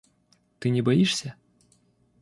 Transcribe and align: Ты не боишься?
Ты 0.57 0.69
не 0.71 0.81
боишься? 0.81 1.35